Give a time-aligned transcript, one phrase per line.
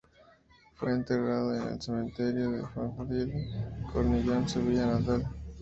[0.77, 5.27] Fue enterrado en el cementerio de Fontanil-Cornillon, su villa natal.